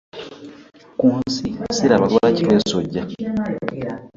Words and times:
Ku 0.99 1.07
nsi 1.19 1.47
ssiraba 1.65 2.05
lwaki 2.13 2.41
twesojja. 2.47 3.01